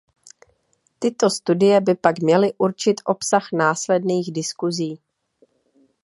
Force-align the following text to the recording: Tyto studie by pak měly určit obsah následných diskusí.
Tyto 0.99 1.29
studie 1.29 1.81
by 1.81 1.95
pak 1.95 2.19
měly 2.19 2.53
určit 2.57 3.01
obsah 3.05 3.51
následných 3.53 4.31
diskusí. 4.31 5.01